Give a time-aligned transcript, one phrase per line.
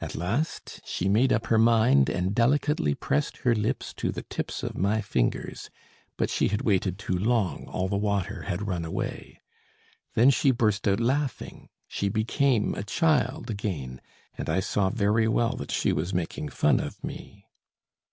[0.00, 4.62] At last she made up her mind, and delicately pressed her lips to the tips
[4.62, 5.68] of my fingers;
[6.16, 9.40] but she had waited too long, all the water had run away.
[10.14, 14.00] Then she burst out laughing, she became a child again,
[14.38, 17.48] and I saw very well that she was making fun of me.